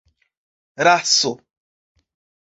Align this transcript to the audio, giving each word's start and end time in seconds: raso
raso 0.85 1.33